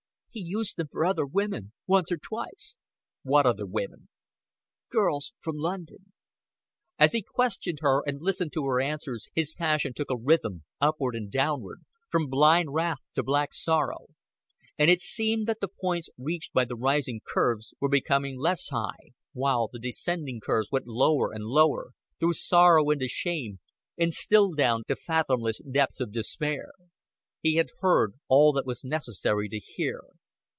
[0.33, 2.77] "He used them for other women once or twice."
[3.21, 4.07] "What other women?"
[4.87, 6.13] "Girls from London."
[6.97, 11.15] As he questioned her and listened to her answers his passion took a rhythm, upward
[11.17, 14.05] and downward, from blind wrath to black sorrow;
[14.77, 19.11] and it seemed that the points reached by the rising curves were becoming less high,
[19.33, 21.89] while the descending curves went lower and lower,
[22.21, 23.59] through sorrow into shame,
[23.97, 26.71] and still down, to fathomless depths of despair.
[27.41, 29.99] He had heard all that it was necessary to hear.